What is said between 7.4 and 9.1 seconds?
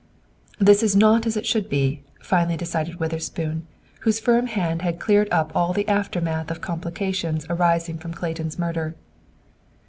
arising from Clayton's murder.